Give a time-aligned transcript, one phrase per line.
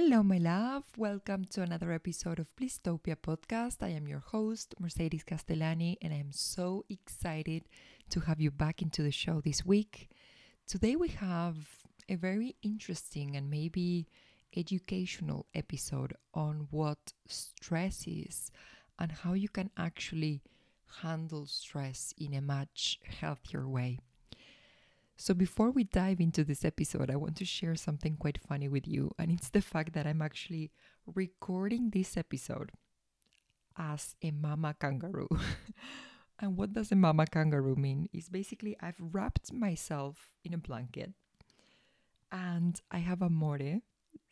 [0.00, 0.84] Hello, my love.
[0.96, 3.82] Welcome to another episode of Blisstopia podcast.
[3.82, 7.64] I am your host, Mercedes Castellani, and I am so excited
[8.10, 10.08] to have you back into the show this week.
[10.68, 11.56] Today, we have
[12.08, 14.06] a very interesting and maybe
[14.56, 18.52] educational episode on what stress is
[19.00, 20.42] and how you can actually
[21.02, 23.98] handle stress in a much healthier way.
[25.20, 28.86] So, before we dive into this episode, I want to share something quite funny with
[28.86, 30.70] you, and it's the fact that I'm actually
[31.12, 32.70] recording this episode
[33.76, 35.28] as a mama kangaroo.
[36.38, 38.08] and what does a mama kangaroo mean?
[38.12, 41.12] Is basically I've wrapped myself in a blanket
[42.30, 43.80] and I have a Amore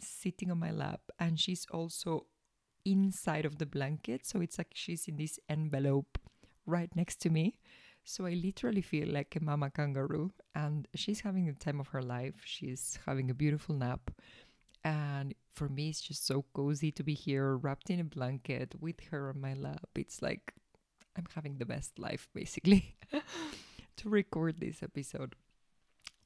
[0.00, 2.26] sitting on my lap, and she's also
[2.84, 4.24] inside of the blanket.
[4.24, 6.16] So, it's like she's in this envelope
[6.64, 7.58] right next to me.
[8.08, 12.00] So I literally feel like a mama kangaroo, and she's having the time of her
[12.00, 12.40] life.
[12.44, 14.12] She's having a beautiful nap.
[14.84, 19.00] And for me, it's just so cozy to be here, wrapped in a blanket with
[19.10, 19.88] her on my lap.
[19.96, 20.54] It's like
[21.16, 22.94] I'm having the best life, basically,
[23.96, 25.34] to record this episode.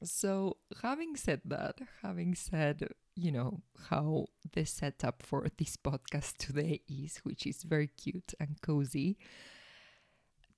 [0.03, 6.81] So, having said that, having said, you know, how the setup for this podcast today
[6.87, 9.17] is, which is very cute and cozy,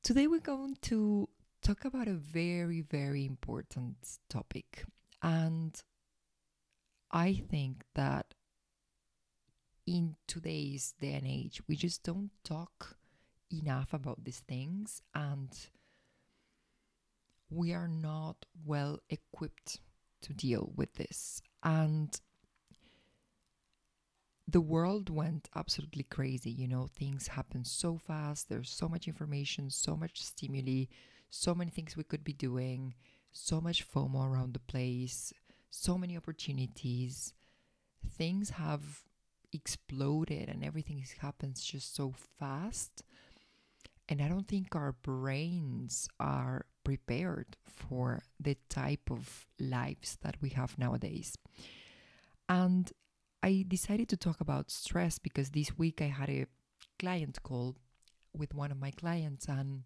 [0.04, 1.30] Today we're going to
[1.62, 3.96] talk about a very, very important
[4.30, 4.84] topic.
[5.22, 5.82] And
[7.09, 8.34] I think that
[9.88, 12.98] in today's day and age, we just don't talk
[13.50, 15.50] enough about these things and
[17.50, 19.80] we are not well equipped
[20.24, 21.42] to deal with this.
[21.64, 22.20] And
[24.54, 26.52] the world went absolutely crazy.
[26.52, 28.50] You know, things happen so fast.
[28.50, 30.86] There's so much information, so much stimuli,
[31.32, 32.94] so many things we could be doing,
[33.31, 35.34] so much FOMO around the place,
[35.72, 37.34] so many opportunities.
[38.08, 39.02] Things have
[39.52, 43.03] exploded and everything happens just so fast.
[44.08, 50.50] And I don't think our brains are prepared for the type of lives that we
[50.50, 51.36] have nowadays.
[52.47, 52.92] And
[53.44, 56.46] I decided to talk about stress because this week I had a
[56.98, 57.76] client call
[58.34, 59.84] with one of my clients, and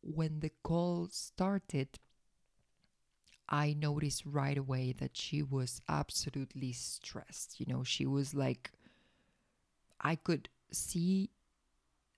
[0.00, 1.98] when the call started,
[3.46, 7.60] I noticed right away that she was absolutely stressed.
[7.60, 8.70] You know, she was like,
[10.00, 11.28] I could see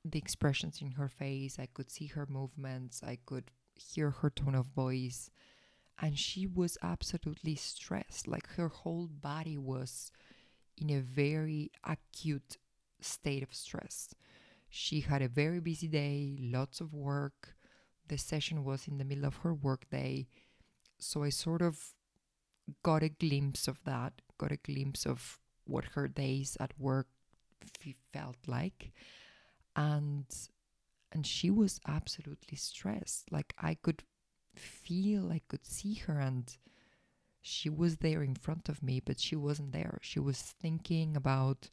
[0.05, 4.55] the expressions in her face, I could see her movements, I could hear her tone
[4.55, 5.31] of voice,
[6.01, 8.29] and she was absolutely stressed.
[8.29, 10.13] Like her whole body was
[10.79, 12.59] in a very acute
[13.01, 14.15] state of stress.
[14.71, 17.55] She had a very busy day, lots of work.
[18.09, 20.27] The session was in the middle of her workday.
[20.99, 21.95] So I sort of
[22.83, 27.09] got a glimpse of that, got a glimpse of what her days at work
[27.63, 28.93] f- felt like.
[29.77, 30.27] And
[31.13, 33.31] and she was absolutely stressed.
[33.33, 34.03] Like I could
[34.57, 36.57] feel, I could see her and
[37.47, 39.99] she was there in front of me, but she wasn't there.
[40.01, 41.69] She was thinking about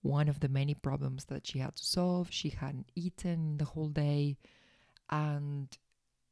[0.00, 2.28] one of the many problems that she had to solve.
[2.30, 4.38] She hadn't eaten the whole day.
[5.10, 5.68] And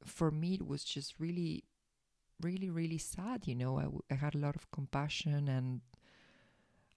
[0.02, 1.64] for me, it was just really,
[2.40, 3.46] really, really sad.
[3.46, 5.82] You know, I, w- I had a lot of compassion and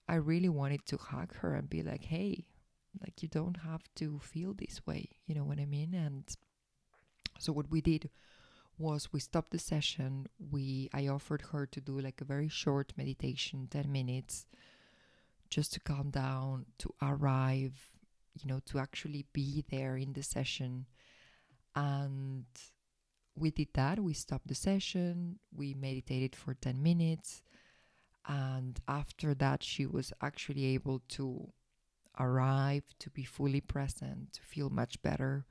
[0.08, 2.46] I really wanted to hug her and be like, hey,
[3.02, 5.10] like you don't have to feel this way.
[5.26, 5.92] You know what I mean?
[5.92, 6.24] And
[7.38, 8.08] so what we did
[8.78, 10.26] was we stopped the session.
[10.50, 14.46] We i offered her to do like a very short meditation 10 minutes
[15.50, 17.90] just to calm down to arrive
[18.34, 20.86] you know to actually be there in the session.
[21.76, 22.46] And
[23.36, 23.98] we did that.
[23.98, 25.38] We stopped the session.
[25.52, 27.42] We meditated for 10 minutes.
[28.26, 31.52] And after that she was actually able to
[32.18, 35.44] arrive to be fully present to feel much better.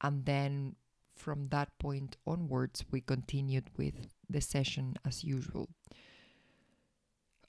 [0.00, 0.76] And then
[1.16, 3.94] from that point onwards, we continued with
[4.28, 5.68] the session as usual.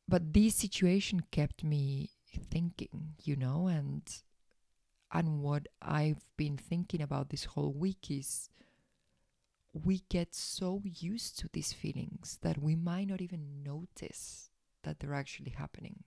[0.08, 2.12] But this situation kept me
[2.50, 4.04] thinking, you know, and
[5.12, 8.50] and what I've been thinking about this whole week is
[9.74, 14.50] we get so used to these feelings that we might not even notice
[14.84, 16.04] that they're actually happening.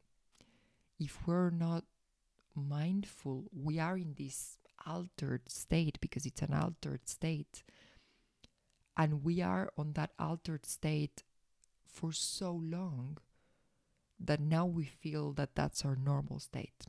[0.98, 1.84] If we're not
[2.54, 7.62] mindful, we are in this altered state because it's an altered state.
[8.96, 11.22] And we are on that altered state
[11.86, 13.18] for so long
[14.18, 16.86] that now we feel that that's our normal state,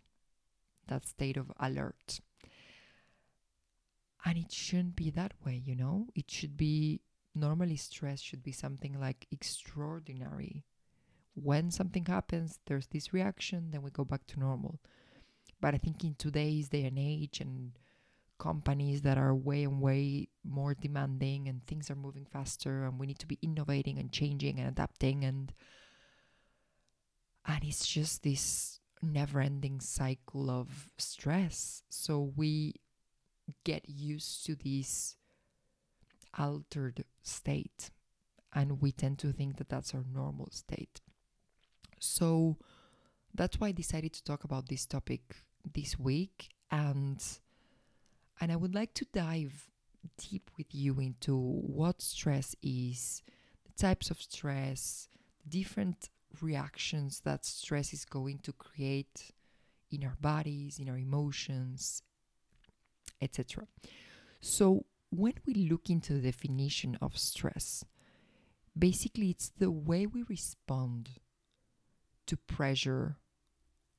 [0.88, 2.20] that state of alert.
[4.26, 6.08] And it shouldn't be that way, you know?
[6.16, 7.02] It should be
[7.34, 10.64] normally stress should be something like extraordinary.
[11.34, 14.80] when something happens, there's this reaction, then we go back to normal.
[15.62, 17.72] But I think in today's day and age, and
[18.40, 23.06] companies that are way and way more demanding, and things are moving faster, and we
[23.06, 25.54] need to be innovating and changing and adapting, and
[27.46, 31.84] and it's just this never-ending cycle of stress.
[31.90, 32.76] So we
[33.64, 35.16] get used to this
[36.38, 37.92] altered state,
[38.54, 41.02] and we tend to think that that's our normal state.
[42.00, 42.58] So
[43.34, 45.44] that's why I decided to talk about this topic
[45.74, 47.24] this week and
[48.40, 49.70] and I would like to dive
[50.18, 53.22] deep with you into what stress is,
[53.66, 55.08] the types of stress,
[55.48, 56.10] different
[56.42, 59.32] reactions that stress is going to create
[59.92, 62.02] in our bodies, in our emotions,
[63.22, 63.68] etc.
[64.40, 67.84] So, when we look into the definition of stress,
[68.78, 71.10] basically it's the way we respond
[72.28, 73.18] to pressure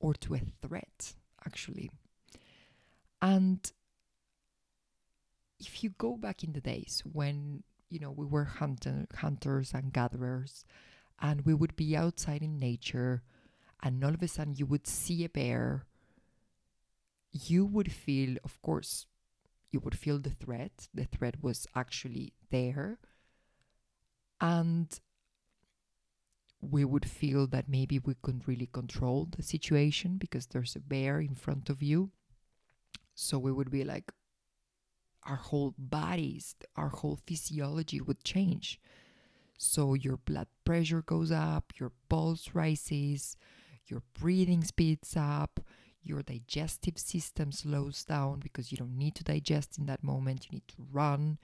[0.01, 1.91] or to a threat, actually.
[3.21, 3.71] And
[5.61, 9.93] if you go back in the days when you know we were hunter, hunters and
[9.93, 10.65] gatherers,
[11.21, 13.23] and we would be outside in nature,
[13.83, 15.87] and all of a sudden you would see a bear,
[17.33, 19.07] you would feel, of course,
[19.71, 20.89] you would feel the threat.
[20.93, 22.99] The threat was actually there.
[24.41, 24.89] And
[26.63, 31.21] we would feel that maybe we couldn't really control the situation because there's a bear
[31.21, 32.11] in front of you.
[33.15, 34.13] So we would be like,
[35.25, 38.81] our whole bodies, our whole physiology would change.
[39.59, 43.37] So your blood pressure goes up, your pulse rises,
[43.87, 45.61] your breathing speeds up,
[46.03, 50.57] your digestive system slows down because you don't need to digest in that moment, you
[50.57, 51.39] need to run.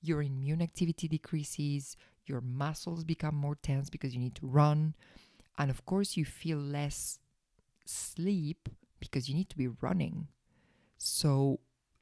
[0.00, 4.94] Your immune activity decreases, your muscles become more tense because you need to run.
[5.58, 7.18] And of course, you feel less
[7.84, 8.68] sleep
[9.00, 10.28] because you need to be running.
[10.96, 11.60] So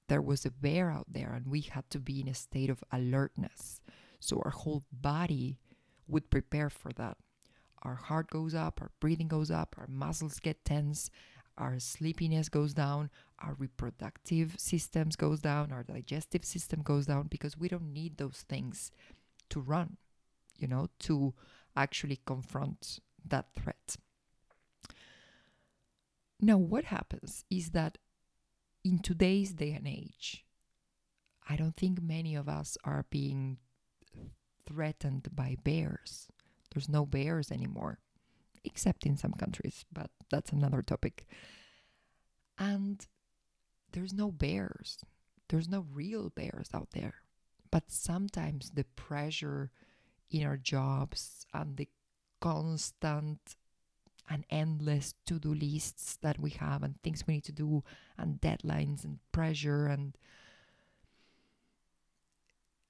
[0.08, 2.84] there was a bear out there, and we had to be in a state of
[2.92, 3.80] alertness.
[4.20, 5.58] So our whole body
[6.06, 7.16] would prepare for that.
[7.82, 11.10] Our heart goes up, our breathing goes up, our muscles get tense,
[11.58, 13.10] our sleepiness goes down,
[13.40, 18.44] our reproductive systems goes down, our digestive system goes down because we don't need those
[18.48, 18.92] things
[19.50, 19.96] to run
[20.62, 21.34] you know, to
[21.76, 23.96] actually confront that threat.
[26.40, 27.98] Now, what happens is that
[28.84, 30.44] in today's day and age,
[31.48, 33.58] I don't think many of us are being
[34.66, 36.28] threatened by bears.
[36.72, 37.98] There's no bears anymore,
[38.64, 41.26] except in some countries, but that's another topic.
[42.58, 43.06] And
[43.92, 44.98] there's no bears.
[45.48, 47.14] There's no real bears out there.
[47.70, 49.70] But sometimes the pressure
[50.32, 51.88] in our jobs and the
[52.40, 53.56] constant
[54.28, 57.84] and endless to do lists that we have and things we need to do
[58.16, 60.16] and deadlines and pressure and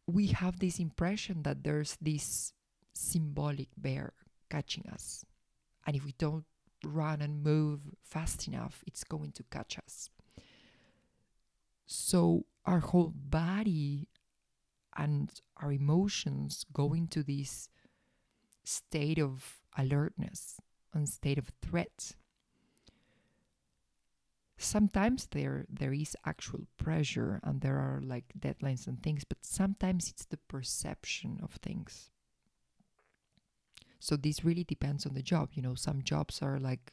[0.06, 2.52] we have this impression that there's this
[2.92, 4.12] symbolic bear
[4.50, 5.24] catching us.
[5.86, 6.44] And if we don't
[6.84, 10.10] run and move fast enough it's going to catch us.
[11.86, 14.08] So our whole body
[14.96, 17.68] and our emotions go into this
[18.64, 20.60] state of alertness
[20.92, 22.12] and state of threat.
[24.58, 30.08] Sometimes there there is actual pressure and there are like deadlines and things but sometimes
[30.08, 32.10] it's the perception of things.
[33.98, 36.92] So this really depends on the job you know some jobs are like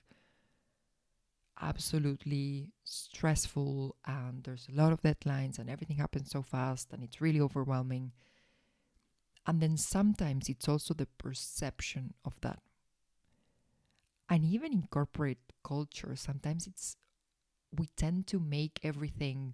[1.61, 7.21] absolutely stressful and there's a lot of deadlines and everything happens so fast and it's
[7.21, 8.11] really overwhelming.
[9.45, 12.59] And then sometimes it's also the perception of that.
[14.29, 16.95] And even in corporate culture, sometimes it's
[17.75, 19.53] we tend to make everything,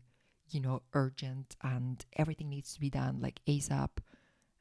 [0.50, 3.90] you know, urgent and everything needs to be done like ASAP.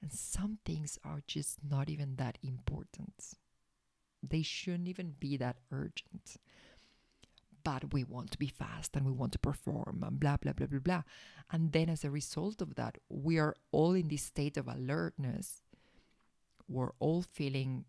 [0.02, 3.36] And some things are just not even that important.
[4.22, 6.36] They shouldn't even be that urgent
[7.64, 10.66] but we want to be fast and we want to perform and blah, blah, blah,
[10.66, 11.02] blah, blah.
[11.50, 15.62] And then as a result of that, we are all in this state of alertness.
[16.68, 17.86] We're all feeling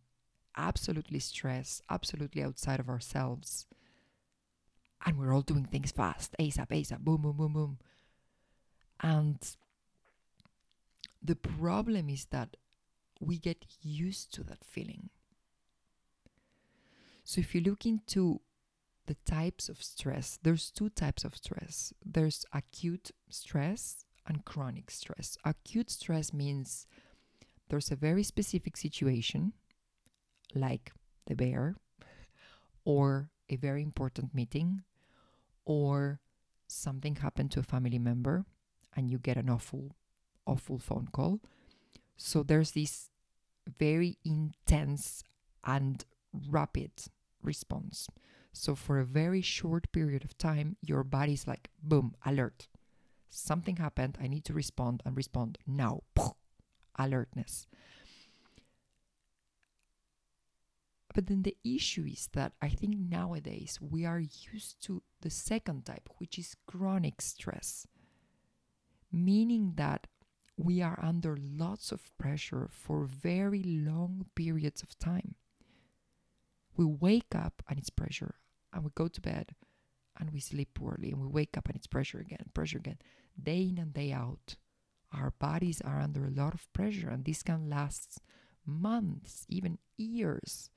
[0.58, 3.68] absolutely stressed, absolutely outside of ourselves.
[5.06, 7.78] And we're all doing things fast, ASAP, ASAP, boom, boom, boom, boom.
[9.02, 9.38] And
[11.22, 12.56] the problem is that
[13.20, 15.10] we get used to that feeling.
[17.24, 18.42] So if you look into
[19.08, 25.38] the types of stress there's two types of stress there's acute stress and chronic stress
[25.46, 26.88] acute stress means
[27.70, 29.54] there's a very specific situation
[30.54, 30.92] like
[31.28, 31.76] the bear,
[32.86, 34.84] or a very important meeting,
[35.66, 36.20] or
[36.68, 38.46] something happened to a family member
[38.96, 39.96] and you get an awful,
[40.46, 41.40] awful phone call.
[42.18, 43.10] So there's this
[43.78, 45.24] very intense
[45.64, 46.06] and
[46.50, 46.92] rapid
[47.42, 48.08] response.
[48.58, 52.70] So for a very short period of time, your body's like, boom, alert.
[53.30, 54.18] Something happened.
[54.20, 56.04] I need to respond and respond now.
[56.98, 57.68] Alertness.
[61.14, 65.86] But then the issue is that I think nowadays we are used to the second
[65.86, 67.88] type, which is chronic stress,
[69.12, 70.08] meaning that
[70.56, 75.36] we are under lots of pressure for very long periods of time.
[76.78, 78.36] We wake up and it's pressure,
[78.76, 79.56] and we go to bed
[80.20, 83.00] and we sleep poorly, and we wake up and it's pressure again, pressure again,
[83.42, 84.56] day in and day out.
[85.12, 88.22] Our bodies are under a lot of pressure, and this can last
[88.66, 90.70] months, even years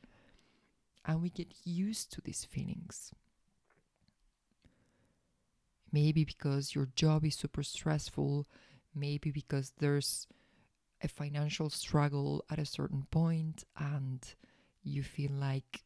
[1.09, 3.13] and we get used to these feelings.
[5.91, 8.47] Maybe because your job is super stressful,
[8.95, 10.27] maybe because there's
[11.03, 14.23] a financial struggle at a certain point and
[14.83, 15.83] you feel like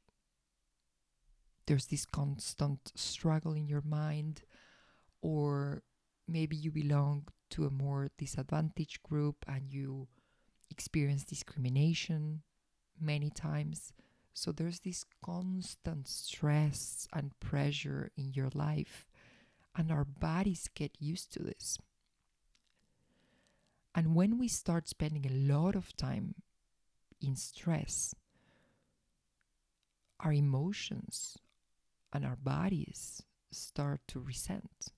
[1.66, 4.42] there's this constant struggle in your mind,
[5.21, 5.83] or
[6.26, 10.09] maybe you belong to a more disadvantaged group and you
[10.71, 12.42] experience discrimination
[13.00, 13.92] many times.
[14.35, 19.07] So there's this constant stress and pressure in your life,
[19.76, 21.78] and our bodies get used to this.
[23.95, 26.35] And when we start spending a lot of time
[27.21, 28.14] in stress,
[30.21, 31.37] our emotions
[32.12, 34.88] and our bodies start to resent.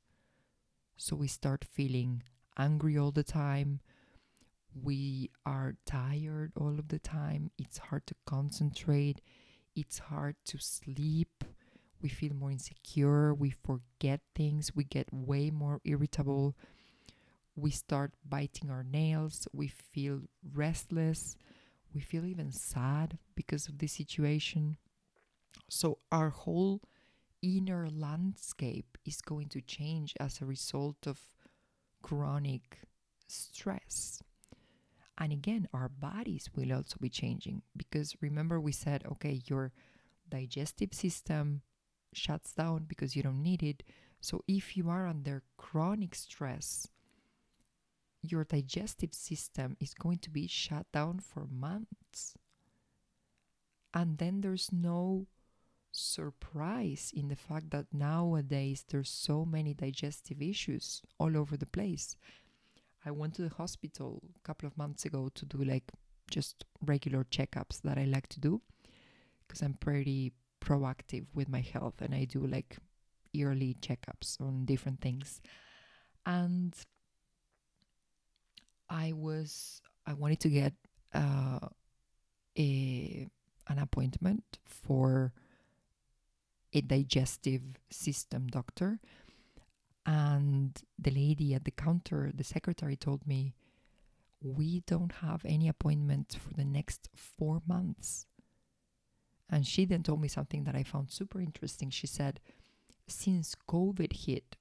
[0.97, 2.23] So we start feeling
[2.57, 3.81] angry all the time,
[4.83, 7.51] we are tired all of the time.
[7.59, 9.21] It's hard to concentrate.
[9.77, 11.45] It's hard to sleep.
[12.03, 13.33] We feel more insecure.
[13.33, 14.75] We forget things.
[14.75, 16.57] We get way more irritable.
[17.57, 19.47] We start biting our nails.
[19.53, 21.37] We feel restless.
[21.95, 24.77] We feel even sad because of the situation.
[25.71, 26.83] So, our whole
[27.45, 31.21] inner landscape is going to change as a result of
[32.03, 32.81] chronic
[33.27, 34.23] stress.
[35.19, 39.73] And again, our bodies will also be changing because remember, we said, okay, your
[40.29, 41.61] digestive system
[42.15, 43.83] shuts down because you don't need it.
[44.21, 46.89] So if you are under chronic stress,
[48.23, 52.37] your digestive system is going to be shut down for months.
[53.93, 55.27] And then there's no
[55.97, 62.17] surprise in the fact that nowadays there's so many digestive issues all over the place
[63.07, 65.93] I went to the hospital a couple of months ago to do like
[66.31, 68.63] just regular checkups that I like to do
[69.47, 72.79] because I'm pretty proactive with my health and I do like
[73.33, 75.43] yearly checkups on different things.
[76.25, 76.75] And
[78.89, 80.73] I was I wanted to get
[81.13, 81.59] uh,
[82.59, 83.29] a
[83.69, 85.35] an appointment for
[86.75, 88.99] a digestive system doctor
[90.07, 93.55] and the lady at the counter, the secretary, told me,
[94.43, 98.27] We don't have any appointment for the next four months.
[99.49, 101.91] And she then told me something that I found super interesting.
[101.91, 102.41] She said,
[103.07, 104.57] Since COVID hit,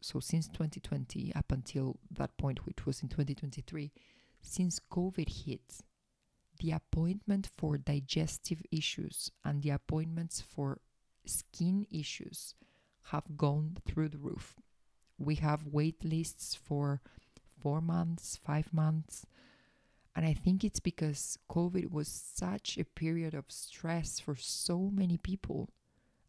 [0.00, 3.92] so since 2020 up until that point, which was in 2023,
[4.40, 5.80] since COVID hit,
[6.60, 10.78] the appointment for digestive issues and the appointments for
[11.26, 12.54] skin issues
[13.10, 14.56] have gone through the roof.
[15.18, 17.00] We have wait lists for
[17.60, 19.26] four months, five months.
[20.14, 25.18] And I think it's because COVID was such a period of stress for so many
[25.18, 25.70] people.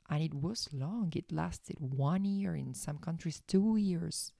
[0.09, 4.31] And it was long, it lasted one year, in some countries, two years.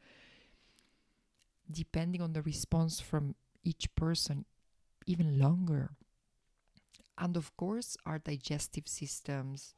[1.70, 4.46] Depending on the response from each person,
[5.06, 5.92] even longer.
[7.18, 9.74] And of course, our digestive systems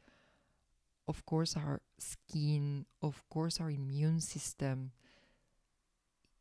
[1.09, 4.91] of course, our skin, of course, our immune system,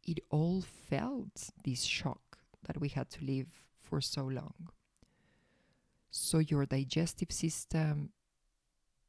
[0.07, 3.49] it all felt this shock that we had to live
[3.81, 4.69] for so long.
[6.11, 8.11] So, your digestive system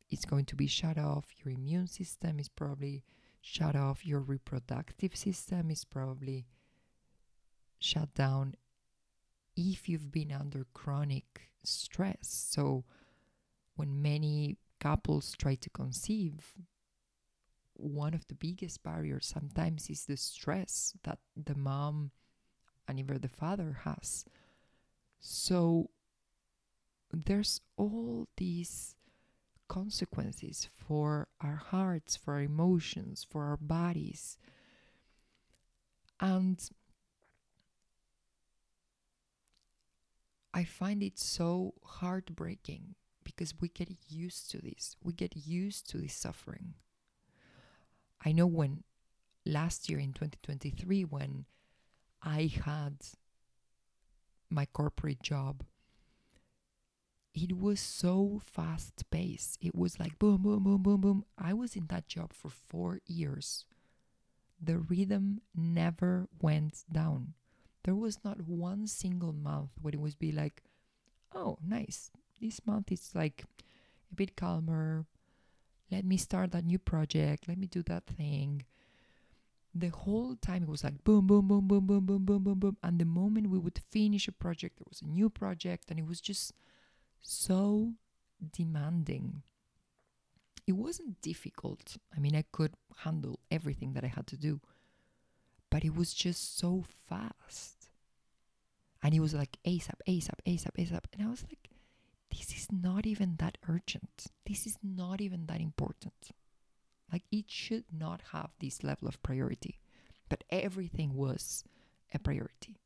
[0.09, 3.03] is going to be shut off, your immune system is probably
[3.41, 6.45] shut off, your reproductive system is probably
[7.79, 8.55] shut down
[9.57, 12.47] if you've been under chronic stress.
[12.53, 12.85] So,
[13.75, 16.53] when many couples try to conceive,
[17.73, 22.11] one of the biggest barriers sometimes is the stress that the mom
[22.87, 24.25] and even the father has.
[25.19, 25.89] So
[27.11, 28.95] there's all these
[29.67, 34.37] consequences for our hearts, for our emotions, for our bodies.
[36.19, 36.59] And
[40.53, 44.95] I find it so heartbreaking because we get used to this.
[45.03, 46.73] We get used to this suffering.
[48.23, 48.83] I know when
[49.45, 51.45] last year in 2023, when
[52.21, 52.97] I had
[54.49, 55.63] my corporate job,
[57.33, 59.57] it was so fast paced.
[59.61, 61.25] It was like boom, boom, boom, boom, boom.
[61.37, 63.65] I was in that job for four years.
[64.61, 67.33] The rhythm never went down.
[67.83, 70.63] There was not one single month where it was be like,
[71.33, 72.11] oh, nice.
[72.41, 73.43] This month is like
[74.11, 75.05] a bit calmer.
[75.91, 77.47] Let me start that new project.
[77.47, 78.63] Let me do that thing.
[79.73, 82.77] The whole time it was like boom, boom, boom, boom, boom, boom, boom, boom, boom.
[82.83, 86.07] And the moment we would finish a project, there was a new project, and it
[86.07, 86.53] was just
[87.21, 87.93] so
[88.53, 89.43] demanding.
[90.65, 91.97] It wasn't difficult.
[92.15, 94.59] I mean, I could handle everything that I had to do,
[95.69, 97.89] but it was just so fast.
[99.01, 101.03] And it was like ASAP, ASAP, ASAP, ASAP.
[101.13, 101.69] And I was like,
[102.31, 104.27] this is not even that urgent.
[104.45, 106.31] This is not even that important.
[107.11, 109.79] Like, it should not have this level of priority.
[110.29, 111.63] But everything was
[112.13, 112.77] a priority.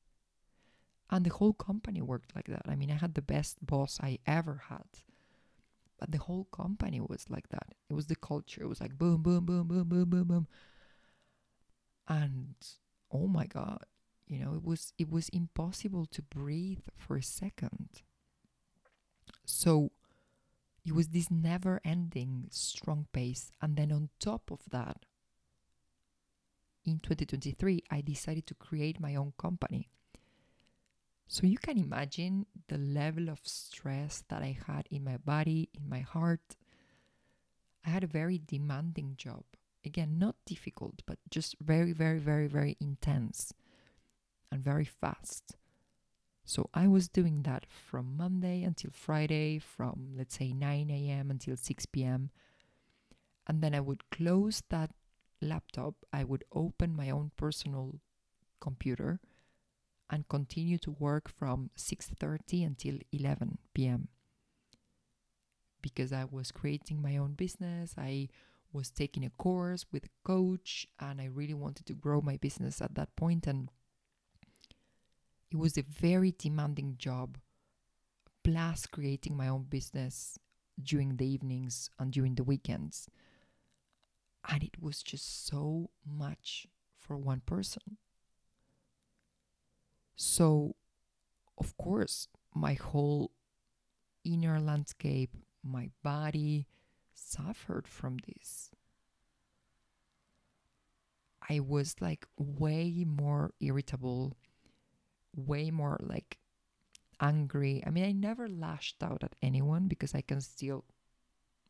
[1.10, 2.64] And the whole company worked like that.
[2.66, 4.88] I mean, I had the best boss I ever had.
[6.00, 7.76] But the whole company was like that.
[7.90, 8.64] It was the culture.
[8.64, 10.48] It was like boom, boom, boom, boom, boom, boom, boom.
[12.08, 12.56] And
[13.12, 13.86] oh my God,
[14.28, 18.02] you know, it was it was impossible to breathe for a second.
[19.46, 19.92] So
[20.86, 23.52] it was this never ending strong pace.
[23.62, 25.06] And then on top of that,
[26.86, 29.90] in 2023, I decided to create my own company.
[31.28, 35.90] So you can imagine the level of stress that I had in my body, in
[35.90, 36.58] my heart.
[37.86, 39.44] I had a very demanding job.
[39.86, 43.54] Again, not difficult, but just very, very, very, very intense
[44.52, 45.56] and very fast.
[46.46, 51.32] So I was doing that from Monday until Friday, from let's say 9 a.m.
[51.32, 52.30] until 6 p.m.
[53.48, 54.92] And then I would close that
[55.42, 58.00] laptop, I would open my own personal
[58.60, 59.20] computer
[60.10, 64.10] and continue to work from 6:30 until 11 p.m.
[65.82, 67.96] because I was creating my own business.
[67.98, 68.30] I
[68.72, 72.82] was taking a course with a coach and I really wanted to grow my business
[72.82, 73.70] at that point and
[75.54, 77.38] it was a very demanding job,
[78.44, 80.40] plus creating my own business
[80.82, 83.08] during the evenings and during the weekends.
[84.50, 86.66] And it was just so much
[86.98, 87.98] for one person.
[90.16, 90.76] So,
[91.60, 93.30] of course, my whole
[94.26, 96.66] inner landscape, my body
[97.14, 98.72] suffered from this.
[101.48, 104.36] I was like way more irritable
[105.36, 106.38] way more like
[107.20, 107.84] angry.
[107.86, 110.86] I mean, I never lashed out at anyone because I can still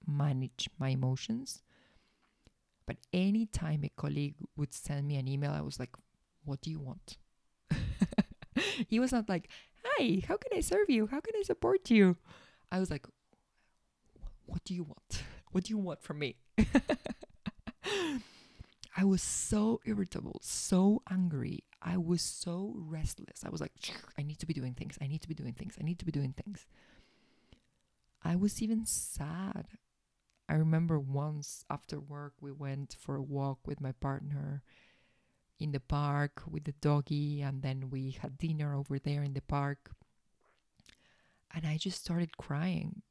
[0.05, 1.61] manage my emotions.
[2.85, 5.95] But anytime a colleague would send me an email, I was like,
[6.43, 7.17] What do you want?
[8.87, 9.49] he was not like,
[9.85, 11.07] Hi, how can I serve you?
[11.07, 12.17] How can I support you?
[12.71, 13.07] I was like,
[14.45, 15.23] What do you want?
[15.51, 16.37] What do you want from me?
[18.97, 21.63] I was so irritable, so angry.
[21.83, 23.43] I was so restless.
[23.45, 23.73] I was like,
[24.17, 24.97] I need to be doing things.
[25.01, 25.75] I need to be doing things.
[25.79, 26.65] I need to be doing things.
[28.23, 29.67] I was even sad.
[30.47, 34.63] I remember once after work, we went for a walk with my partner
[35.59, 39.41] in the park with the doggy, and then we had dinner over there in the
[39.41, 39.91] park.
[41.53, 43.01] And I just started crying.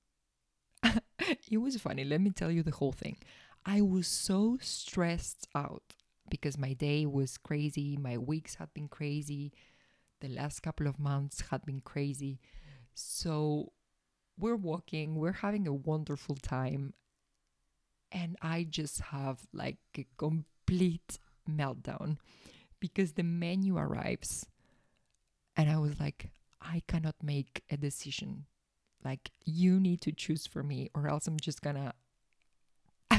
[0.83, 2.05] it was funny.
[2.05, 3.19] Let me tell you the whole thing.
[3.65, 5.95] I was so stressed out
[6.33, 9.53] because my day was crazy, my weeks had been crazy,
[10.23, 12.40] the last couple of months had been crazy.
[12.95, 13.73] So
[14.38, 16.95] we're walking, we're having a wonderful time,
[18.11, 22.16] and I just have like a complete meltdown
[22.81, 24.47] because the menu arrives,
[25.55, 26.31] and I was like,
[26.62, 28.47] I cannot make a decision.
[29.05, 31.92] Like, you need to choose for me, or else I'm just gonna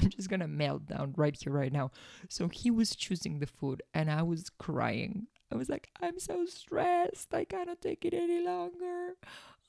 [0.03, 1.91] I'm just gonna melt down right here, right now.
[2.29, 5.27] So he was choosing the food and I was crying.
[5.51, 7.33] I was like, I'm so stressed.
[7.33, 9.15] I cannot take it any longer.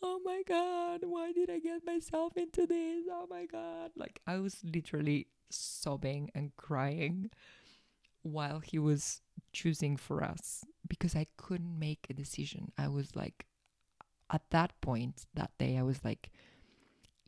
[0.03, 3.05] Oh my God, why did I get myself into this?
[3.11, 3.91] Oh my God.
[3.97, 7.31] Like, I was literally sobbing and crying
[8.23, 9.21] while he was
[9.53, 12.73] choosing for us because I couldn't make a decision.
[12.77, 13.47] I was like,
[14.31, 16.31] at that point, that day, I was like,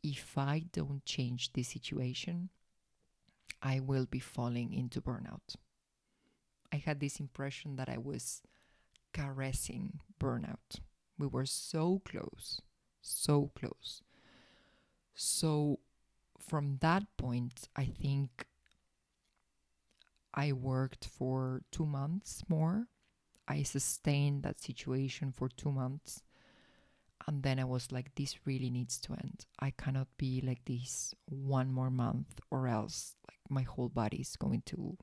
[0.03, 2.49] if I don't change this situation,
[3.61, 5.55] I will be falling into burnout.
[6.71, 8.41] I had this impression that I was
[9.13, 10.79] caressing burnout.
[11.17, 12.61] We were so close,
[13.01, 14.01] so close.
[15.15, 15.79] So,
[16.37, 18.45] from that point, I think
[20.33, 22.87] I worked for two months more.
[23.47, 26.21] I sustained that situation for two months.
[27.27, 29.45] And then I was like, this really needs to end.
[29.59, 34.37] I cannot be like this one more month or else like my whole body is
[34.37, 34.97] going to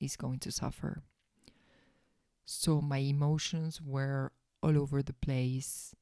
[0.00, 1.02] is going to suffer.
[2.44, 5.94] So my emotions were all over the place.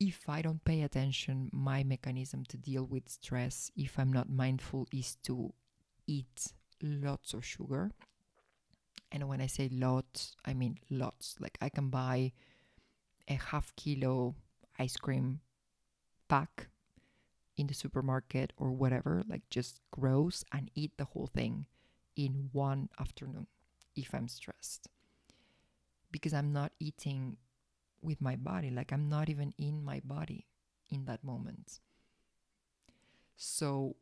[0.00, 4.88] If I don't pay attention, my mechanism to deal with stress, if I'm not mindful,
[4.92, 5.52] is to
[6.06, 7.90] eat lots of sugar.
[9.12, 11.36] And when I say lots, I mean lots.
[11.38, 12.32] Like I can buy
[13.28, 14.34] a half kilo
[14.78, 15.40] ice cream
[16.28, 16.68] pack
[17.56, 21.66] in the supermarket or whatever, like just gross and eat the whole thing
[22.16, 23.46] in one afternoon
[23.94, 24.88] if I'm stressed.
[26.10, 27.36] Because I'm not eating
[28.02, 30.46] with my body, like I'm not even in my body
[30.90, 31.80] in that moment.
[33.36, 33.96] So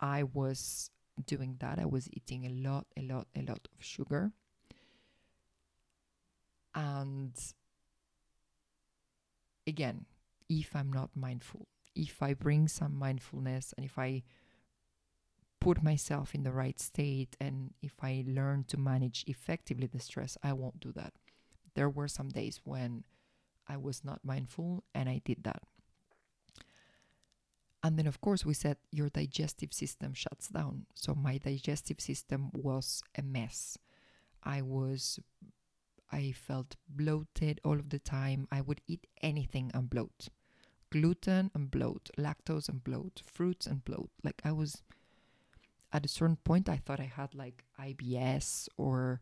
[0.00, 0.90] I was
[1.26, 1.78] doing that.
[1.78, 4.32] I was eating a lot, a lot, a lot of sugar.
[6.74, 7.32] And
[9.66, 10.06] again,
[10.48, 14.22] if I'm not mindful, if I bring some mindfulness and if I
[15.60, 20.36] put myself in the right state and if I learn to manage effectively the stress,
[20.42, 21.14] I won't do that.
[21.74, 23.04] There were some days when
[23.68, 25.62] I was not mindful and I did that.
[27.82, 30.86] And then, of course, we said your digestive system shuts down.
[30.94, 33.76] So my digestive system was a mess.
[34.42, 35.20] I was,
[36.14, 38.48] I felt bloated all of the time.
[38.50, 40.28] I would eat anything and bloat
[40.94, 44.10] gluten and bloat, lactose and bloat, fruits and bloat.
[44.22, 44.84] Like I was,
[45.92, 49.20] at a certain point, I thought I had like IBS or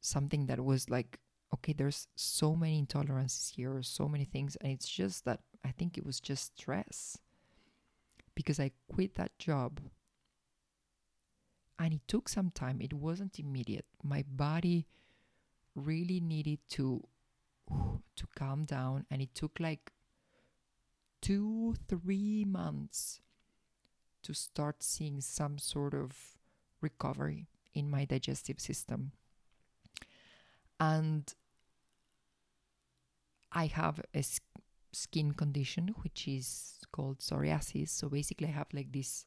[0.00, 1.18] something that was like,
[1.52, 4.56] okay, there's so many intolerances here, so many things.
[4.62, 7.18] And it's just that I think it was just stress
[8.34, 9.80] because I quit that job.
[11.78, 13.84] And it took some time, it wasn't immediate.
[14.02, 14.86] My body
[15.74, 17.06] really needed to
[18.16, 19.92] to calm down and it took like
[21.22, 23.20] 2 3 months
[24.22, 26.36] to start seeing some sort of
[26.80, 29.12] recovery in my digestive system.
[30.78, 31.32] And
[33.52, 34.24] I have a
[34.92, 37.90] skin condition which is called psoriasis.
[37.90, 39.26] So basically, I have like these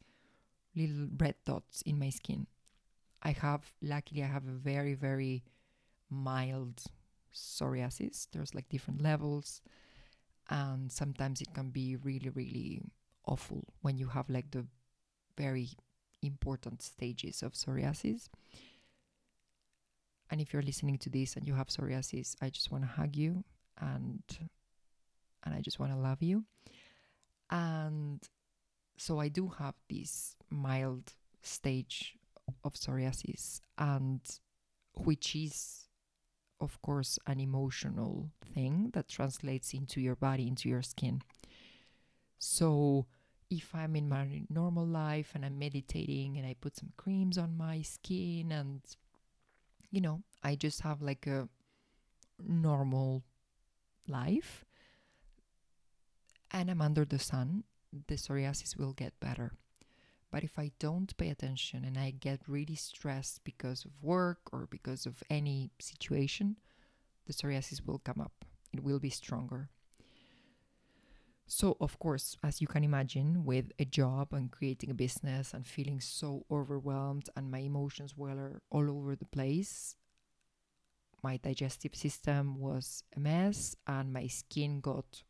[0.76, 2.48] little red dots in my skin.
[3.22, 5.44] I have, luckily, I have a very, very
[6.14, 6.84] mild
[7.34, 8.28] psoriasis.
[8.32, 9.62] There's like different levels,
[10.50, 12.82] and sometimes it can be really, really
[13.26, 14.66] awful when you have like the
[15.38, 15.70] very
[16.22, 18.30] important stages of psoriasis.
[20.30, 23.16] And if you're listening to this and you have psoriasis, I just want to hug
[23.16, 23.44] you
[23.80, 24.24] and
[25.44, 26.46] and I just want to love you.
[27.50, 28.22] And
[28.98, 32.16] so I do have this mild stage
[32.64, 34.22] of psoriasis, and
[34.94, 35.83] which is,
[36.64, 41.22] of course, an emotional thing that translates into your body, into your skin.
[42.40, 43.06] So
[43.50, 47.58] if I'm in my normal life and I'm meditating and I put some creams on
[47.58, 48.82] my skin and
[49.92, 51.48] you know, I just have like a
[52.44, 53.24] normal
[54.08, 54.66] life,
[56.50, 57.64] and I'm under the sun,
[58.08, 59.54] the psoriasis will get better.
[60.34, 64.66] But if I don't pay attention and I get really stressed because of work or
[64.66, 66.58] because of any situation,
[67.28, 68.44] the psoriasis will come up.
[68.74, 69.70] It will be stronger.
[71.46, 75.68] So, of course, as you can imagine, with a job and creating a business and
[75.68, 79.96] feeling so overwhelmed and my emotions were all over the place,
[81.22, 85.22] my digestive system was a mess and my skin got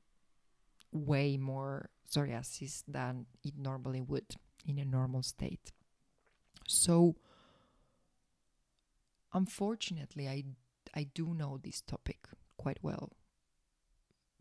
[0.94, 5.72] way more psoriasis than it normally would in a normal state.
[6.68, 7.16] So,
[9.34, 10.44] unfortunately, I,
[10.96, 13.12] I do know this topic quite well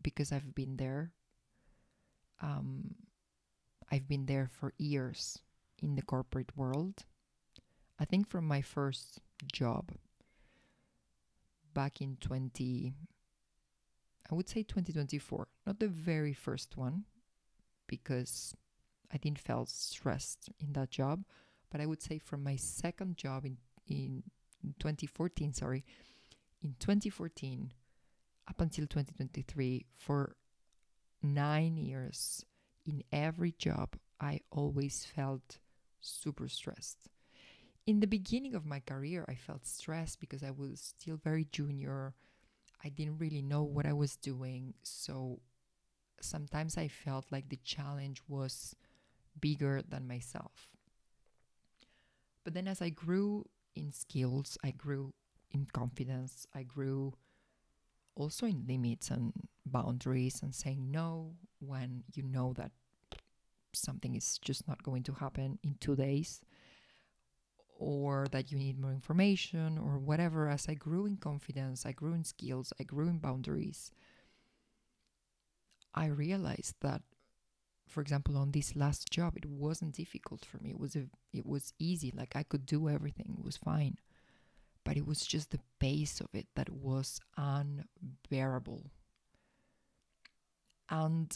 [0.01, 1.11] because I've been there.
[2.41, 2.95] Um,
[3.91, 5.39] I've been there for years
[5.81, 7.05] in the corporate world.
[7.99, 9.19] I think from my first
[9.51, 9.91] job
[11.73, 12.93] back in 20
[14.31, 17.03] I would say 2024, not the very first one,
[17.87, 18.55] because
[19.13, 21.23] I didn't feel stressed in that job,
[21.71, 23.57] but I would say from my second job in
[24.63, 25.83] in 2014, sorry,
[26.61, 27.73] in 2014
[28.47, 30.35] up until 2023 for
[31.21, 32.45] nine years
[32.85, 35.59] in every job, I always felt
[35.99, 37.09] super stressed.
[37.85, 42.13] In the beginning of my career, I felt stressed because I was still very junior.
[42.83, 44.73] I didn't really know what I was doing.
[44.83, 45.41] So
[46.21, 48.75] sometimes I felt like the challenge was
[49.39, 50.67] bigger than myself.
[52.43, 55.13] But then as I grew in skills, I grew
[55.51, 57.13] in confidence, I grew
[58.15, 59.33] also in limits and
[59.65, 62.71] boundaries and saying no when you know that
[63.73, 66.41] something is just not going to happen in two days
[67.79, 70.47] or that you need more information or whatever.
[70.47, 73.91] As I grew in confidence, I grew in skills, I grew in boundaries,
[75.93, 77.01] I realized that,
[77.87, 80.71] for example, on this last job, it wasn't difficult for me.
[80.71, 82.11] It was a, it was easy.
[82.15, 83.35] Like I could do everything.
[83.37, 83.97] It was fine
[84.83, 88.91] but it was just the pace of it that was unbearable.
[90.89, 91.35] And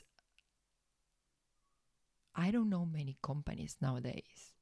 [2.35, 4.53] I don't know many companies nowadays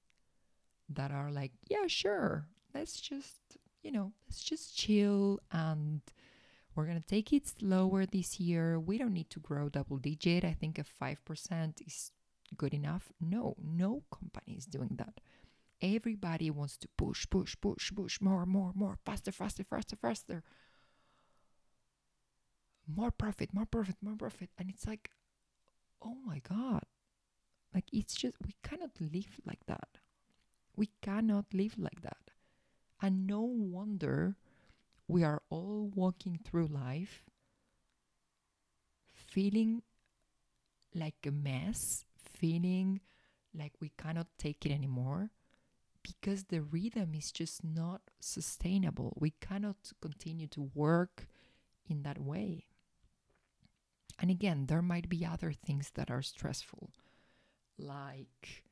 [0.90, 6.02] that are like, yeah, sure, let's just, you know, let's just chill and
[6.76, 8.80] we're going to take it slower this year.
[8.80, 10.44] We don't need to grow double digit.
[10.44, 12.12] I think a 5% is
[12.58, 13.12] good enough.
[13.22, 15.22] No, no company is doing that.
[15.82, 20.44] Everybody wants to push, push, push, push, more, more, more, faster, faster, faster, faster.
[22.88, 24.50] More profit, more profit, more profit.
[24.58, 25.10] And it's like,
[26.04, 26.84] oh my God.
[27.74, 29.98] Like, it's just, we cannot live like that.
[30.76, 32.32] We cannot live like that.
[33.02, 34.38] And no wonder
[35.08, 37.24] we are all walking through life
[39.14, 39.82] feeling
[40.94, 43.02] like a mess, feeling
[43.54, 45.30] like we cannot take it anymore
[46.02, 49.18] because the rhythm is just not sustainable.
[49.20, 51.28] We cannot continue to work
[51.90, 52.66] in that way.
[54.20, 56.92] And again, there might be other things that are stressful,
[57.78, 58.64] like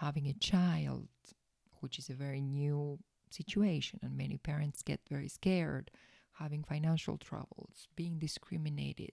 [0.00, 1.08] having a child,
[1.80, 2.98] which is a very new
[3.34, 5.90] situation, and many parents get very scared,
[6.34, 9.12] having financial troubles, being discriminated,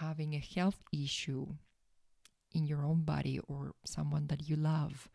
[0.00, 1.46] having a health issue
[2.52, 5.08] in your own body or someone that you love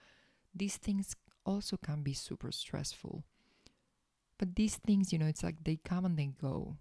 [0.54, 3.24] these things also can be super stressful.
[4.38, 6.78] But these things, you know, it's like they come and they go.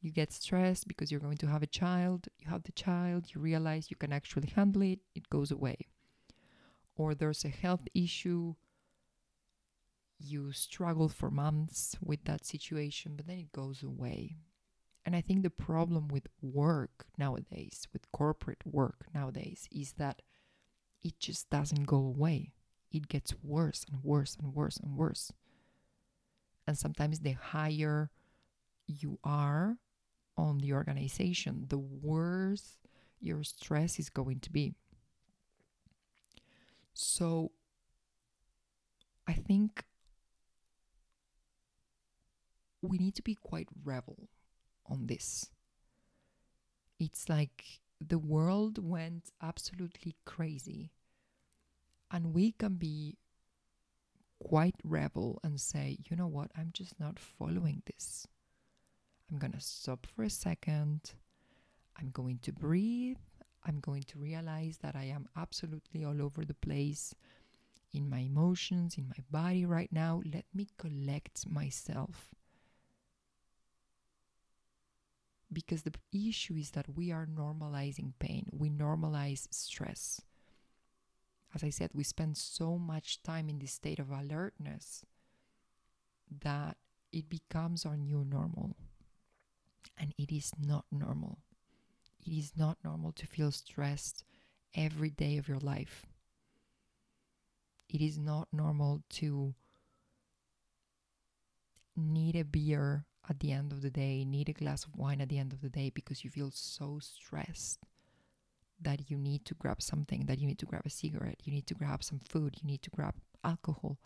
[0.00, 3.40] You get stressed because you're going to have a child, you have the child, you
[3.40, 5.76] realize you can actually handle it, it goes away.
[6.96, 8.54] Or there's a health issue,
[10.20, 14.36] you struggle for months with that situation, but then it goes away.
[15.04, 20.22] And I think the problem with work nowadays, with corporate work nowadays, is that
[21.02, 22.52] it just doesn't go away.
[22.92, 25.32] It gets worse and worse and worse and worse.
[26.66, 28.10] And sometimes the higher
[28.86, 29.78] you are
[30.36, 32.78] on the organization, the worse
[33.20, 34.74] your stress is going to be.
[36.94, 37.52] So
[39.26, 39.84] I think
[42.82, 44.28] we need to be quite rebel
[44.86, 45.50] on this.
[46.98, 50.90] It's like the world went absolutely crazy.
[52.10, 53.18] And we can be
[54.42, 58.26] quite rebel and say, you know what, I'm just not following this.
[59.30, 61.12] I'm going to stop for a second.
[61.98, 63.18] I'm going to breathe.
[63.64, 67.14] I'm going to realize that I am absolutely all over the place
[67.92, 70.22] in my emotions, in my body right now.
[70.24, 72.30] Let me collect myself
[75.52, 80.20] because the issue is that we are normalizing pain, we normalize stress.
[81.54, 85.04] As I said, we spend so much time in this state of alertness
[86.42, 86.76] that
[87.12, 88.76] it becomes our new normal.
[89.98, 91.38] And it is not normal.
[92.24, 94.24] It is not normal to feel stressed
[94.74, 96.06] every day of your life.
[97.88, 99.54] It is not normal to
[101.96, 105.28] need a beer at the end of the day, need a glass of wine at
[105.28, 107.78] the end of the day because you feel so stressed
[108.82, 111.66] that you need to grab something, that you need to grab a cigarette, you need
[111.68, 113.14] to grab some food, you need to grab
[113.44, 113.98] alcohol.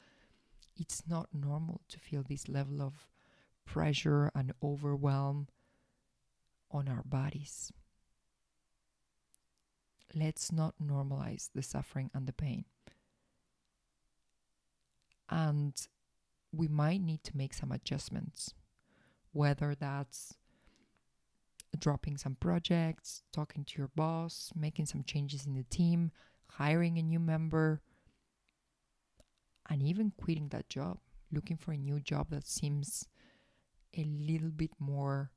[0.76, 3.08] It's not normal to feel this level of
[3.64, 5.48] pressure and overwhelm
[6.70, 7.72] on our bodies.
[10.14, 12.66] Let's not normalize the suffering and the pain.
[15.30, 15.74] And
[16.52, 18.52] we might need to make some adjustments
[19.34, 20.34] whether that's
[21.78, 26.10] dropping some projects, talking to your boss, making some changes in the team,
[26.52, 27.82] hiring a new member,
[29.68, 30.98] and even quitting that job,
[31.32, 33.08] looking for a new job that seems
[33.96, 35.30] a little bit more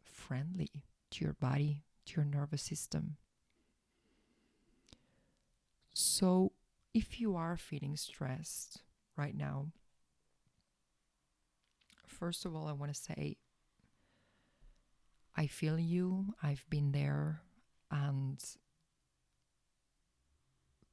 [0.00, 0.70] friendly
[1.10, 3.16] to your body, to your nervous system.
[5.94, 6.52] So,
[6.92, 8.82] if you are feeling stressed
[9.16, 9.66] right now,
[12.14, 13.36] first of all, I want to say
[15.36, 17.42] I feel you, I've been there,
[17.90, 18.42] and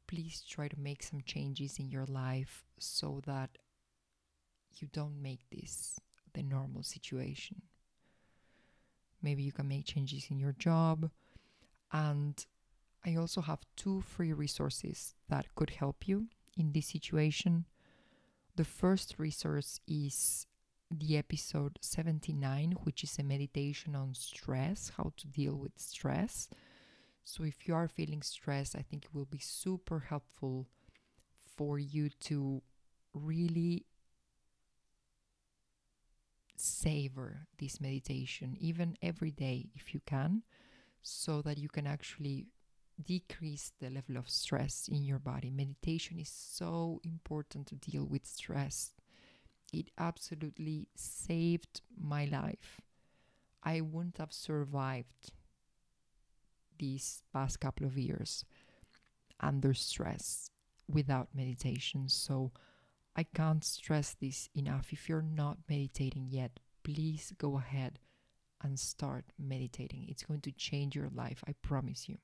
[0.07, 3.51] please try to make some changes in your life so that
[4.77, 5.99] you don't make this
[6.33, 7.61] the normal situation.
[9.21, 11.11] Maybe you can make changes in your job.
[11.91, 12.43] And
[13.05, 17.65] I also have two free resources that could help you in this situation.
[18.55, 20.47] The first resource is
[20.91, 26.49] the episode 79, which is a meditation on stress, how to deal with stress.
[27.23, 30.67] So, if you are feeling stressed, I think it will be super helpful
[31.55, 32.61] for you to
[33.13, 33.85] really
[36.57, 40.43] savor this meditation, even every day if you can,
[41.01, 42.47] so that you can actually
[43.03, 45.49] decrease the level of stress in your body.
[45.49, 48.91] Meditation is so important to deal with stress.
[49.71, 52.81] It absolutely saved my life.
[53.63, 55.31] I wouldn't have survived
[56.77, 58.43] these past couple of years
[59.39, 60.49] under stress
[60.89, 62.09] without meditation.
[62.09, 62.51] So
[63.15, 64.91] I can't stress this enough.
[64.91, 67.99] If you're not meditating yet, please go ahead
[68.63, 70.05] and start meditating.
[70.07, 72.17] It's going to change your life, I promise you.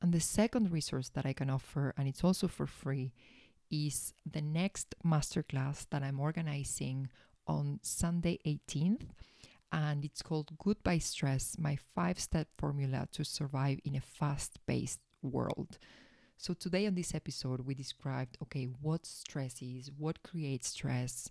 [0.00, 3.12] And the second resource that I can offer, and it's also for free,
[3.70, 7.08] is the next masterclass that I'm organizing
[7.46, 9.02] on Sunday 18th.
[9.70, 15.00] And it's called Goodbye Stress My Five Step Formula to Survive in a Fast Paced
[15.22, 15.78] World.
[16.38, 21.30] So, today on this episode, we described okay, what stress is, what creates stress,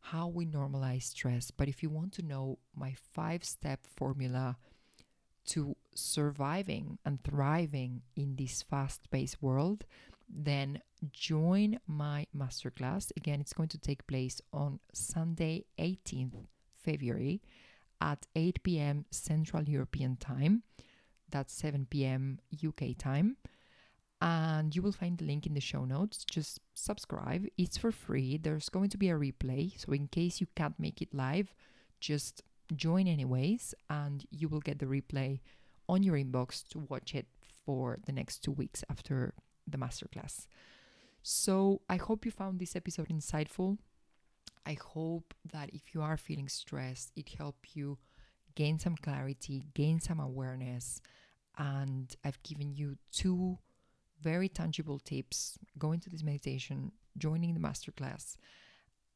[0.00, 1.50] how we normalize stress.
[1.50, 4.56] But if you want to know my five step formula
[5.48, 9.84] to surviving and thriving in this fast paced world,
[10.28, 10.80] then
[11.12, 13.10] join my masterclass.
[13.16, 16.46] Again, it's going to take place on Sunday, 18th
[16.82, 17.42] February
[18.00, 19.04] at 8 p.m.
[19.10, 20.62] Central European Time.
[21.30, 22.38] That's 7 p.m.
[22.66, 23.36] UK time.
[24.20, 26.24] And you will find the link in the show notes.
[26.24, 28.36] Just subscribe, it's for free.
[28.36, 29.78] There's going to be a replay.
[29.80, 31.54] So, in case you can't make it live,
[32.00, 32.42] just
[32.76, 35.40] join anyways, and you will get the replay
[35.88, 37.26] on your inbox to watch it
[37.64, 39.32] for the next two weeks after
[39.66, 40.46] the masterclass.
[41.22, 43.78] So, I hope you found this episode insightful.
[44.64, 47.98] I hope that if you are feeling stressed, it helped you
[48.54, 51.00] gain some clarity, gain some awareness.
[51.58, 53.58] And I've given you two
[54.22, 58.36] very tangible tips going to this meditation, joining the masterclass,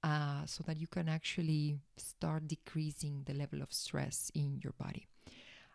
[0.03, 5.07] uh, so that you can actually start decreasing the level of stress in your body.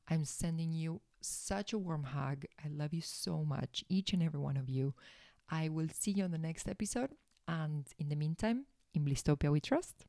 [0.10, 2.46] I'm sending you such a warm hug.
[2.64, 4.94] I love you so much, each and every one of you.
[5.50, 7.12] I will see you on the next episode.
[7.48, 10.06] And in the meantime, in Blisstopia we trust.